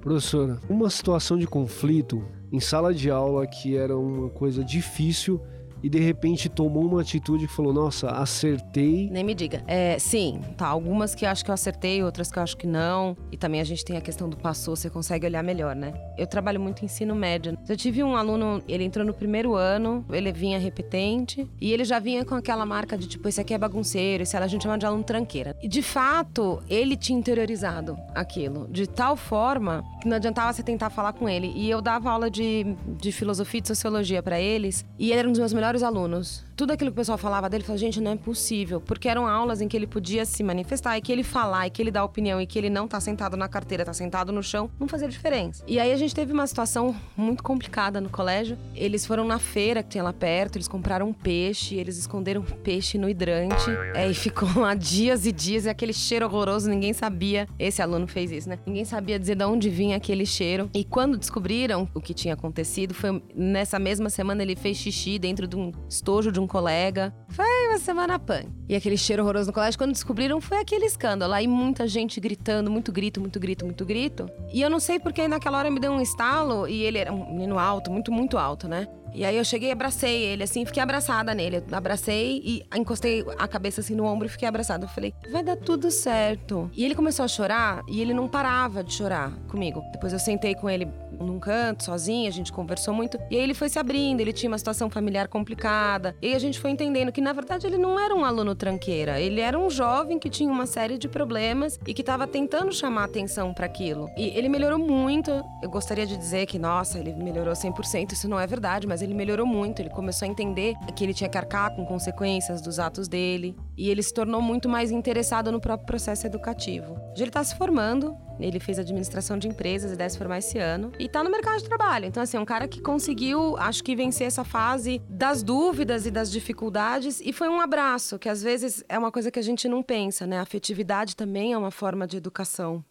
[0.00, 5.40] Professora, uma situação de conflito em sala de aula que era uma coisa difícil
[5.84, 9.10] e de repente tomou uma atitude que falou: Nossa, acertei.
[9.10, 9.62] Nem me diga.
[9.66, 10.66] É, sim, tá.
[10.66, 13.14] Algumas que eu acho que eu acertei, outras que eu acho que não.
[13.30, 15.92] E também a gente tem a questão do passou, você consegue olhar melhor, né?
[16.16, 17.58] Eu trabalho muito em ensino médio.
[17.68, 21.98] Eu tive um aluno, ele entrou no primeiro ano, ele vinha repetente e ele já
[21.98, 24.86] vinha com aquela marca de tipo, esse aqui é bagunceiro, esse a gente chama de
[24.86, 25.54] aluno tranqueira.
[25.62, 30.88] E de fato, ele tinha interiorizado aquilo de tal forma que não adiantava você tentar
[30.88, 31.52] falar com ele.
[31.54, 35.28] E eu dava aula de, de filosofia e de sociologia para eles e ele era
[35.28, 36.44] um dos meus melhores melhores alunos.
[36.56, 38.80] Tudo aquilo que o pessoal falava dele, falou, gente, não é possível.
[38.80, 41.82] Porque eram aulas em que ele podia se manifestar e que ele falar e que
[41.82, 44.70] ele dá opinião e que ele não tá sentado na carteira, tá sentado no chão,
[44.78, 45.64] não fazia diferença.
[45.66, 48.56] E aí a gente teve uma situação muito complicada no colégio.
[48.74, 52.98] Eles foram na feira que tinha lá perto, eles compraram um peixe, eles esconderam peixe
[52.98, 53.70] no hidrante.
[53.94, 57.48] É, e ficou lá dias e dias, e aquele cheiro horroroso, ninguém sabia.
[57.58, 58.60] Esse aluno fez isso, né?
[58.64, 60.70] Ninguém sabia dizer de onde vinha aquele cheiro.
[60.72, 65.48] E quando descobriram o que tinha acontecido, foi nessa mesma semana ele fez xixi dentro
[65.48, 67.14] de um estojo de um colega.
[67.28, 68.48] Foi uma semana punk.
[68.68, 71.32] E aquele cheiro horroroso no colégio, quando descobriram, foi aquele escândalo.
[71.32, 74.30] Aí muita gente gritando, muito grito, muito grito, muito grito.
[74.52, 77.32] E eu não sei porque naquela hora me deu um estalo e ele era um
[77.32, 78.88] menino alto, muito, muito alto, né?
[79.14, 81.58] E aí eu cheguei e abracei ele, assim, fiquei abraçada nele.
[81.58, 84.86] Eu abracei e encostei a cabeça assim no ombro e fiquei abraçada.
[84.86, 86.68] Eu falei, vai dar tudo certo.
[86.74, 89.80] E ele começou a chorar e ele não parava de chorar comigo.
[89.92, 90.88] Depois eu sentei com ele
[91.20, 93.18] num canto, sozinho, a gente conversou muito.
[93.30, 96.16] E aí ele foi se abrindo, ele tinha uma situação familiar complicada.
[96.20, 99.20] E aí a gente foi entendendo que, na verdade, ele não era um aluno tranqueira.
[99.20, 103.04] Ele era um jovem que tinha uma série de problemas e que estava tentando chamar
[103.04, 104.08] atenção para aquilo.
[104.16, 105.30] E ele melhorou muito.
[105.62, 108.12] Eu gostaria de dizer que, nossa, ele melhorou 100%.
[108.12, 109.80] Isso não é verdade, mas ele melhorou muito.
[109.80, 113.56] Ele começou a entender que ele tinha que arcar com consequências dos atos dele.
[113.76, 116.94] E ele se tornou muito mais interessado no próprio processo educativo.
[117.12, 120.58] Hoje ele está se formando, ele fez administração de empresas e deve se formar esse
[120.58, 120.92] ano.
[120.98, 122.06] E tá no mercado de trabalho.
[122.06, 126.10] Então, assim, é um cara que conseguiu, acho que, vencer essa fase das dúvidas e
[126.10, 127.20] das dificuldades.
[127.20, 130.26] E foi um abraço, que às vezes é uma coisa que a gente não pensa,
[130.26, 130.38] né?
[130.38, 132.84] A afetividade também é uma forma de educação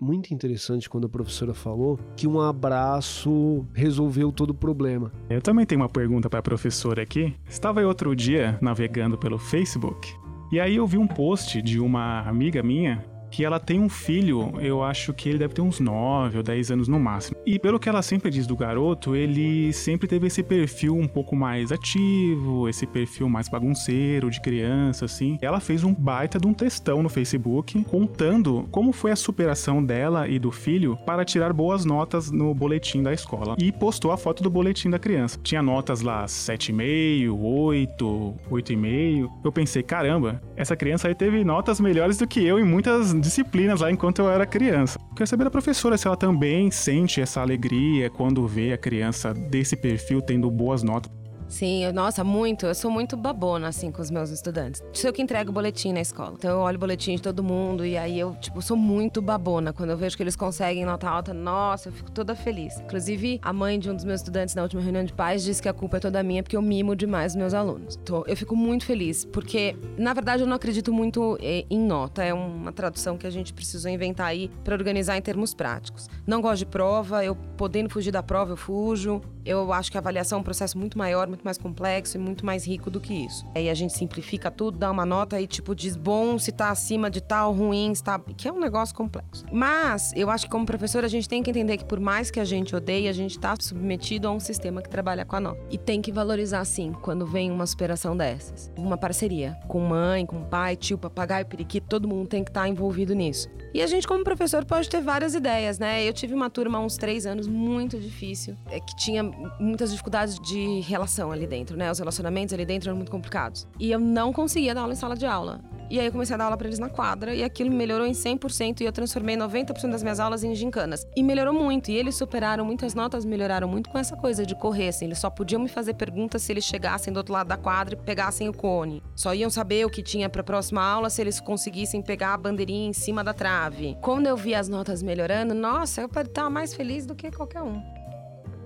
[0.00, 5.12] muito interessante quando a professora falou que um abraço resolveu todo o problema.
[5.28, 7.34] Eu também tenho uma pergunta para a professora aqui.
[7.48, 10.20] Estava eu outro dia navegando pelo Facebook
[10.52, 14.52] e aí eu vi um post de uma amiga minha que ela tem um filho,
[14.60, 17.36] eu acho que ele deve ter uns 9 ou 10 anos no máximo.
[17.46, 21.36] E pelo que ela sempre diz do garoto, ele sempre teve esse perfil um pouco
[21.36, 25.38] mais ativo, esse perfil mais bagunceiro, de criança, assim.
[25.40, 30.28] Ela fez um baita de um textão no Facebook contando como foi a superação dela
[30.28, 33.54] e do filho para tirar boas notas no boletim da escola.
[33.58, 35.38] E postou a foto do boletim da criança.
[35.42, 39.30] Tinha notas lá 7,5, 8, 8,5.
[39.44, 43.80] Eu pensei, caramba, essa criança aí teve notas melhores do que eu em muitas disciplinas
[43.80, 44.98] lá enquanto eu era criança.
[45.14, 49.76] Quero saber da professora se ela também sente essa alegria quando vê a criança desse
[49.76, 51.19] perfil tendo boas notas.
[51.50, 52.64] Sim, eu, nossa, muito.
[52.64, 54.80] Eu sou muito babona, assim, com os meus estudantes.
[54.92, 56.34] Sou eu que entrego o boletim na escola.
[56.38, 59.72] Então eu olho o boletim de todo mundo e aí eu, tipo, sou muito babona.
[59.72, 62.78] Quando eu vejo que eles conseguem nota alta, nossa, eu fico toda feliz.
[62.80, 65.68] Inclusive, a mãe de um dos meus estudantes na última reunião de pais disse que
[65.68, 67.98] a culpa é toda minha porque eu mimo demais os meus alunos.
[68.00, 72.22] Então, eu fico muito feliz, porque, na verdade, eu não acredito muito eh, em nota.
[72.22, 76.08] É uma tradução que a gente precisou inventar aí para organizar em termos práticos.
[76.24, 79.20] Não gosto de prova, eu podendo fugir da prova, eu fujo.
[79.44, 82.44] Eu acho que a avaliação é um processo muito maior, muito mais complexo e muito
[82.44, 83.46] mais rico do que isso.
[83.54, 87.10] Aí a gente simplifica tudo, dá uma nota e tipo diz bom se tá acima
[87.10, 89.44] de tal, ruim, se tá, que é um negócio complexo.
[89.52, 92.40] Mas eu acho que como professor a gente tem que entender que por mais que
[92.40, 95.60] a gente odeie, a gente tá submetido a um sistema que trabalha com a nota.
[95.70, 98.70] E tem que valorizar sim quando vem uma superação dessas.
[98.76, 102.68] Uma parceria com mãe, com pai, tio, papagaio, periquito, todo mundo tem que estar tá
[102.68, 103.48] envolvido nisso.
[103.72, 106.02] E a gente como professor pode ter várias ideias, né?
[106.06, 110.38] Eu tive uma turma há uns três anos muito difícil, é que tinha muitas dificuldades
[110.38, 111.90] de relação ali dentro, né?
[111.90, 113.66] Os relacionamentos ali dentro eram muito complicados.
[113.78, 115.60] E eu não conseguia dar aula em sala de aula.
[115.90, 118.12] E aí eu comecei a dar aula para eles na quadra e aquilo melhorou em
[118.12, 121.04] 100% e eu transformei 90% das minhas aulas em gincanas.
[121.16, 121.90] E melhorou muito.
[121.90, 125.06] E eles superaram muitas notas, melhoraram muito com essa coisa de correr, assim.
[125.06, 127.96] Eles só podiam me fazer perguntas se eles chegassem do outro lado da quadra e
[127.96, 129.02] pegassem o cone.
[129.16, 132.38] Só iam saber o que tinha para a próxima aula se eles conseguissem pegar a
[132.38, 133.96] bandeirinha em cima da trave.
[134.00, 137.99] Quando eu vi as notas melhorando, nossa, eu estava mais feliz do que qualquer um.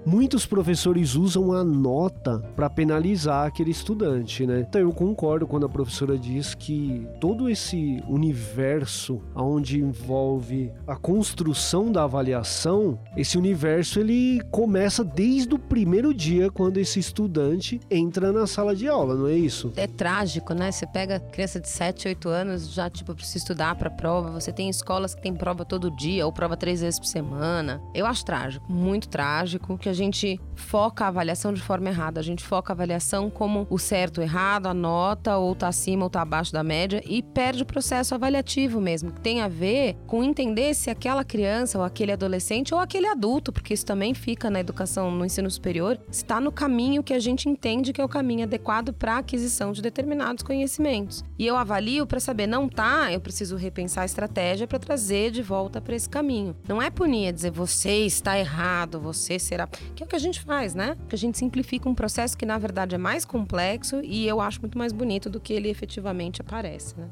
[0.06, 4.60] Muitos professores usam a nota para penalizar aquele estudante, né?
[4.68, 11.90] Então eu concordo quando a professora diz que todo esse universo onde envolve a construção
[11.90, 18.46] da avaliação, esse universo ele começa desde o primeiro dia quando esse estudante entra na
[18.46, 19.72] sala de aula, não é isso?
[19.74, 20.70] É trágico, né?
[20.70, 24.68] Você pega criança de 7, 8 anos, já tipo precisa estudar para prova, você tem
[24.68, 27.80] escolas que tem prova todo dia ou prova três vezes por semana.
[27.94, 32.20] Eu acho trágico, muito trágico, que a gente foca a avaliação de forma errada.
[32.20, 36.04] A gente foca a avaliação como o certo, o errado, a nota, ou tá acima
[36.04, 39.96] ou tá abaixo da média, e perde o processo avaliativo mesmo, que tem a ver
[40.06, 44.50] com entender se aquela criança, ou aquele adolescente, ou aquele adulto, porque isso também fica
[44.50, 48.08] na educação, no ensino superior, está no caminho que a gente entende que é o
[48.08, 51.24] caminho adequado para a aquisição de determinados conhecimentos.
[51.38, 55.42] E eu avalio para saber, não tá, eu preciso repensar a estratégia para trazer de
[55.42, 56.56] volta para esse caminho.
[56.68, 59.68] Não é punir, é dizer você está errado, você será.
[59.94, 60.96] Que é o que a gente faz, né?
[61.08, 64.60] Que a gente simplifica um processo que na verdade é mais complexo e eu acho
[64.60, 67.08] muito mais bonito do que ele efetivamente aparece, né?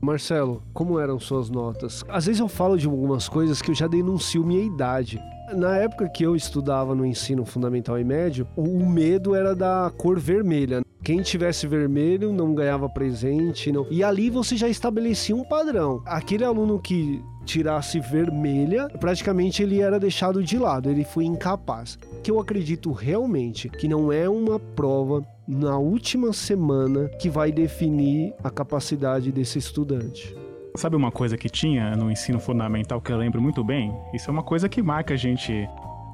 [0.00, 2.04] Marcelo, como eram suas notas?
[2.08, 5.20] Às vezes eu falo de algumas coisas que eu já denuncio minha idade.
[5.54, 10.18] Na época que eu estudava no ensino fundamental e médio, o medo era da cor
[10.18, 10.82] vermelha.
[11.02, 13.86] Quem tivesse vermelho não ganhava presente, não.
[13.90, 16.02] E ali você já estabelecia um padrão.
[16.04, 21.98] Aquele aluno que tirasse vermelha, praticamente ele era deixado de lado, ele foi incapaz.
[22.22, 28.34] Que eu acredito realmente que não é uma prova na última semana que vai definir
[28.42, 30.36] a capacidade desse estudante.
[30.74, 33.94] Sabe uma coisa que tinha no ensino fundamental que eu lembro muito bem?
[34.12, 35.66] Isso é uma coisa que marca a gente,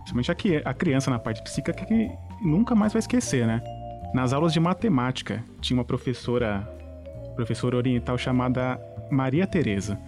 [0.04, 3.60] principalmente a criança na parte psíquica, que nunca mais vai esquecer, né?
[4.14, 6.68] Nas aulas de matemática, tinha uma professora,
[7.34, 8.78] professora oriental chamada
[9.10, 9.98] Maria Teresa.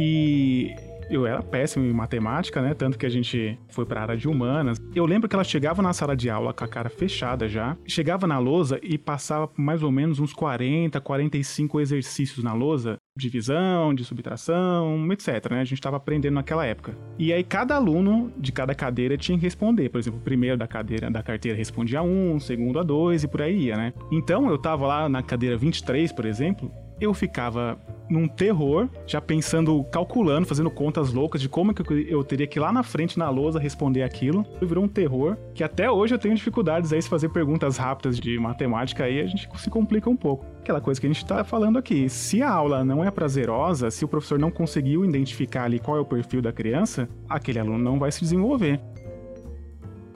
[0.00, 0.76] E
[1.10, 2.72] eu era péssimo em matemática, né?
[2.72, 4.78] Tanto que a gente foi para a área de humanas.
[4.94, 8.24] Eu lembro que ela chegava na sala de aula com a cara fechada já, chegava
[8.24, 14.04] na lousa e passava mais ou menos uns 40, 45 exercícios na lousa, divisão, de
[14.04, 15.60] subtração, etc, né?
[15.62, 16.96] A gente estava aprendendo naquela época.
[17.18, 19.88] E aí cada aluno de cada cadeira tinha que responder.
[19.88, 23.24] Por exemplo, o primeiro da cadeira da carteira respondia a um, o segundo a dois
[23.24, 23.92] e por aí ia, né?
[24.12, 29.84] Então eu tava lá na cadeira 23, por exemplo, eu ficava num terror, já pensando,
[29.84, 33.28] calculando, fazendo contas loucas de como que eu teria que ir lá na frente na
[33.28, 34.46] lousa responder aquilo.
[34.60, 38.38] Virou um terror que até hoje eu tenho dificuldades aí se fazer perguntas rápidas de
[38.38, 40.46] matemática aí a gente se complica um pouco.
[40.60, 44.04] Aquela coisa que a gente tá falando aqui, se a aula não é prazerosa, se
[44.04, 47.98] o professor não conseguiu identificar ali qual é o perfil da criança, aquele aluno não
[47.98, 48.80] vai se desenvolver.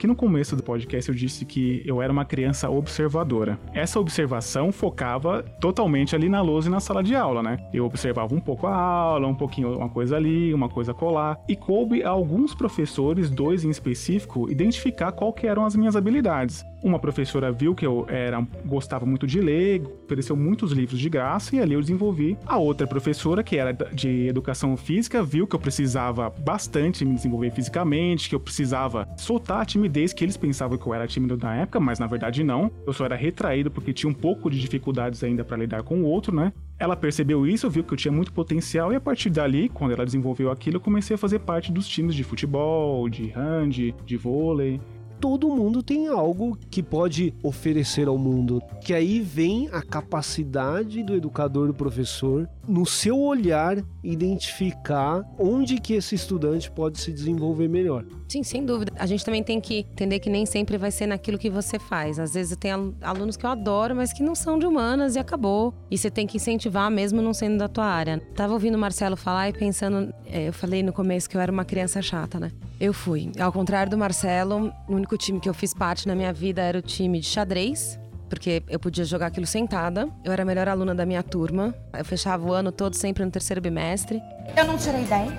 [0.03, 3.57] Aqui no começo do podcast eu disse que eu era uma criança observadora.
[3.73, 7.57] Essa observação focava totalmente ali na lousa e na sala de aula, né?
[7.73, 11.55] Eu observava um pouco a aula, um pouquinho uma coisa ali, uma coisa colar, e
[11.55, 16.65] coube a alguns professores, dois em específico, identificar qual que eram as minhas habilidades.
[16.83, 21.55] Uma professora viu que eu era, gostava muito de ler, ofereceu muitos livros de graça
[21.55, 22.37] e ali eu desenvolvi.
[22.45, 27.51] A outra professora, que era de educação física, viu que eu precisava bastante me desenvolver
[27.51, 31.55] fisicamente, que eu precisava soltar a timidez que eles pensavam que eu era tímido na
[31.55, 32.69] época, mas na verdade não.
[32.85, 36.05] Eu só era retraído porque tinha um pouco de dificuldades ainda para lidar com o
[36.05, 36.51] outro, né?
[36.77, 40.03] Ela percebeu isso, viu que eu tinha muito potencial e a partir dali, quando ela
[40.03, 44.81] desenvolveu aquilo, eu comecei a fazer parte dos times de futebol, de hand, de vôlei
[45.23, 48.61] todo mundo tem algo que pode oferecer ao mundo.
[48.81, 55.93] Que aí vem a capacidade do educador, do professor, no seu olhar, identificar onde que
[55.93, 58.03] esse estudante pode se desenvolver melhor.
[58.27, 58.91] Sim, sem dúvida.
[58.97, 62.19] A gente também tem que entender que nem sempre vai ser naquilo que você faz.
[62.19, 65.73] Às vezes tem alunos que eu adoro, mas que não são de humanas e acabou.
[65.89, 68.19] E você tem que incentivar mesmo não sendo da tua área.
[68.35, 71.51] Tava ouvindo o Marcelo falar e pensando, é, eu falei no começo que eu era
[71.51, 72.51] uma criança chata, né?
[72.79, 73.31] Eu fui.
[73.39, 76.77] Ao contrário do Marcelo, o único time que eu fiz parte na minha vida era
[76.77, 77.99] o time de xadrez,
[78.29, 80.09] porque eu podia jogar aquilo sentada.
[80.23, 81.73] Eu era a melhor aluna da minha turma.
[81.97, 84.21] Eu fechava o ano todo sempre no terceiro bimestre.
[84.57, 85.33] Eu não tirei 10?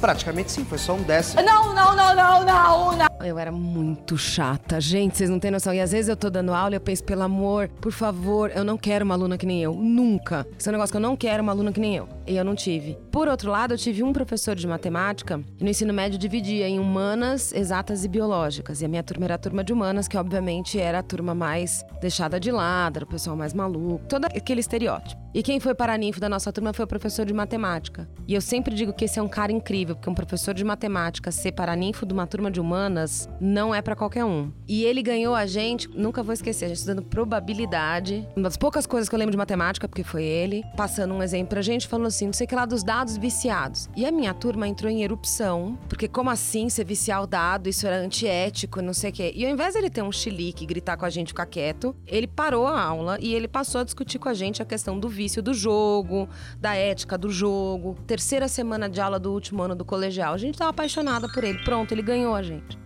[0.00, 1.42] Praticamente sim, foi só um décimo.
[1.42, 3.11] Não, não, não, não, não, não.
[3.24, 4.80] Eu era muito chata.
[4.80, 5.72] Gente, vocês não têm noção.
[5.72, 8.64] E às vezes eu tô dando aula e eu penso, pelo amor, por favor, eu
[8.64, 9.74] não quero uma aluna que nem eu.
[9.74, 10.46] Nunca.
[10.58, 12.08] Esse é um negócio que eu não quero uma aluna que nem eu.
[12.26, 12.98] E eu não tive.
[13.10, 16.78] Por outro lado, eu tive um professor de matemática e no ensino médio dividia em
[16.78, 18.80] humanas, exatas e biológicas.
[18.80, 21.84] E a minha turma era a turma de humanas, que obviamente era a turma mais
[22.00, 25.20] deixada de lado, era o pessoal mais maluco, todo aquele estereótipo.
[25.34, 28.08] E quem foi paraninfo da nossa turma foi o professor de matemática.
[28.28, 31.30] E eu sempre digo que esse é um cara incrível, porque um professor de matemática
[31.30, 34.50] ser paraninfo de uma turma de humanas não é para qualquer um.
[34.68, 38.26] E ele ganhou a gente, nunca vou esquecer, a gente estudando probabilidade.
[38.36, 41.48] Uma das poucas coisas que eu lembro de matemática, porque foi ele, passando um exemplo
[41.48, 43.88] pra gente, falando assim, não sei o que lá dos dados viciados.
[43.96, 47.86] E a minha turma entrou em erupção, porque como assim você viciar o dado, isso
[47.86, 49.32] era antiético, não sei o quê.
[49.34, 52.66] E ao invés dele ter um chilique gritar com a gente, ficar quieto, ele parou
[52.66, 55.52] a aula e ele passou a discutir com a gente a questão do vício do
[55.52, 56.28] jogo,
[56.58, 57.96] da ética do jogo.
[58.06, 60.34] Terceira semana de aula do último ano do colegial.
[60.34, 61.58] A gente tava apaixonada por ele.
[61.64, 62.78] Pronto, ele ganhou a gente.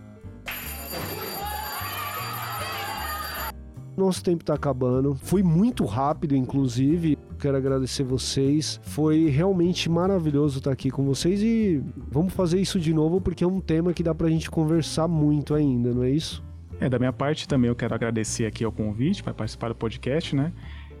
[3.97, 5.15] Nosso tempo tá acabando.
[5.15, 7.17] Foi muito rápido, inclusive.
[7.39, 8.79] Quero agradecer vocês.
[8.83, 13.47] Foi realmente maravilhoso estar aqui com vocês e vamos fazer isso de novo porque é
[13.47, 16.43] um tema que dá pra gente conversar muito ainda, não é isso?
[16.79, 20.35] É, da minha parte também eu quero agradecer aqui ao convite para participar do podcast,
[20.35, 20.53] né?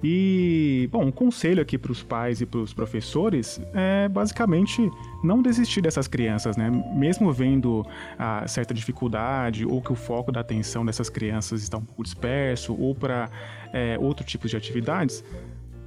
[0.03, 4.89] E, bom, um conselho aqui para os pais e para os professores é basicamente
[5.23, 6.69] não desistir dessas crianças, né?
[6.93, 7.85] Mesmo vendo
[8.17, 12.75] a certa dificuldade ou que o foco da atenção dessas crianças está um pouco disperso
[12.79, 13.29] ou para
[13.73, 15.23] é, outro tipo de atividades,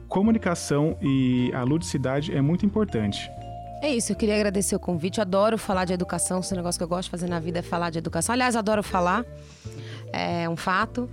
[0.08, 3.30] comunicação e a ludicidade é muito importante.
[3.82, 5.18] É isso, eu queria agradecer o convite.
[5.18, 7.62] Eu adoro falar de educação, esse negócio que eu gosto de fazer na vida é
[7.62, 8.34] falar de educação.
[8.34, 9.24] Aliás, adoro falar,
[10.12, 11.08] é um fato.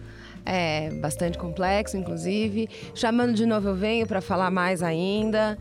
[0.50, 2.70] É bastante complexo, inclusive.
[2.96, 5.58] Chamando de novo, eu venho para falar mais ainda.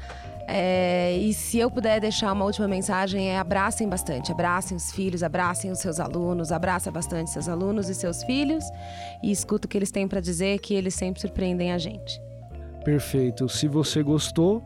[0.49, 5.25] É, e se eu puder deixar uma última mensagem é abracem bastante, abracem os filhos,
[5.25, 8.65] abracem os seus alunos, abraça bastante seus alunos e seus filhos
[9.25, 12.23] e escuta o que eles têm para dizer, que eles sempre surpreendem a gente.
[12.85, 13.49] Perfeito.
[13.49, 14.63] Se você gostou,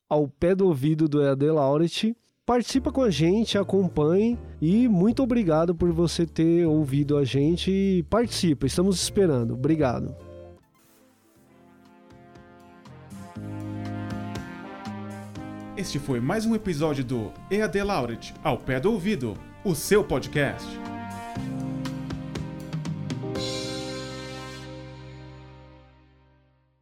[0.08, 2.16] ao pé do ouvido do EAD Lauret.
[2.46, 8.02] Participa com a gente, acompanhe e muito obrigado por você ter ouvido a gente e
[8.04, 8.64] participa.
[8.64, 9.52] Estamos esperando.
[9.52, 10.27] Obrigado.
[15.78, 20.66] Este foi mais um episódio do EAD Lauret, ao pé do ouvido, o seu podcast.